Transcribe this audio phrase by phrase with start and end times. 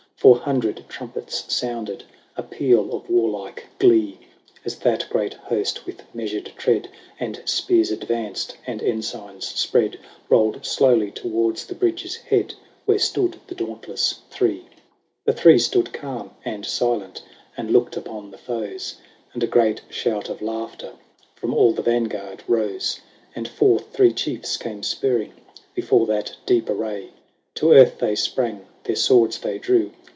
[0.17, 2.03] Four hundred trumpets sounded
[2.37, 4.19] A peal of warlike glee,
[4.63, 6.89] As that great host, with measured tread.
[7.19, 9.97] And spears advanced, and ensigns spread.
[10.29, 12.53] Rolled slowly towards the bridge's head.
[12.85, 14.57] Where stood the dauntless Three.
[14.57, 15.25] 62 LAYS OF ANCIENT ROME.
[15.25, 17.23] \a^V4' P", ^■' \.j^^^ The Three stood calm and silent
[17.57, 18.97] And looked upon the foes,
[19.33, 20.93] And a great shout of laughter
[21.33, 22.99] From all the vanguard rose:
[23.35, 25.33] And forth three chiefs came spurring
[25.73, 27.09] Before that deep array;
[27.55, 29.93] To earth they sprang, their swords they drew.